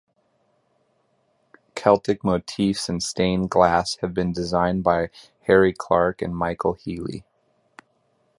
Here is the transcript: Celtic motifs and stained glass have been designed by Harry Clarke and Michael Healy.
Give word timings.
Celtic 1.75 2.23
motifs 2.23 2.89
and 2.89 3.03
stained 3.03 3.51
glass 3.51 3.97
have 3.97 4.15
been 4.15 4.33
designed 4.33 4.83
by 4.83 5.11
Harry 5.43 5.73
Clarke 5.73 6.23
and 6.23 6.35
Michael 6.35 6.73
Healy. 6.73 7.23